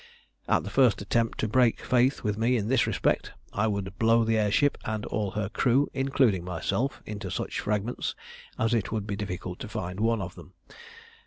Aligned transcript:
"At 0.49 0.63
the 0.63 0.71
first 0.71 0.99
attempt 1.03 1.37
to 1.41 1.47
break 1.47 1.81
faith 1.85 2.23
with 2.23 2.35
me 2.35 2.57
in 2.57 2.69
this 2.69 2.87
respect 2.87 3.33
I 3.53 3.67
would 3.67 3.99
blow 3.99 4.23
the 4.23 4.35
air 4.35 4.49
ship 4.51 4.79
and 4.83 5.05
all 5.05 5.29
her 5.29 5.47
crew, 5.47 5.89
including 5.93 6.43
myself, 6.43 7.03
into 7.05 7.29
such 7.29 7.59
fragments 7.59 8.15
as 8.57 8.73
it 8.73 8.91
would 8.91 9.05
be 9.05 9.15
difficult 9.15 9.59
to 9.59 9.67
find 9.69 9.99
one 9.99 10.19
of 10.19 10.33
them. 10.33 10.53